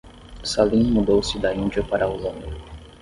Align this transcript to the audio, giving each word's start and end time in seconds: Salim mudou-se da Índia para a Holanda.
Salim 0.43 0.85
mudou-se 0.91 1.37
da 1.37 1.53
Índia 1.53 1.83
para 1.83 2.05
a 2.05 2.07
Holanda. 2.07 2.47